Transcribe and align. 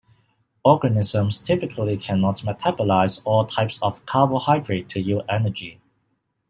Organisms 0.65 1.39
typically 1.43 1.95
cannot 1.95 2.37
metabolize 2.37 3.21
all 3.23 3.45
types 3.45 3.79
of 3.83 4.03
carbohydrate 4.07 4.89
to 4.89 4.99
yield 4.99 5.23
energy. 5.29 5.79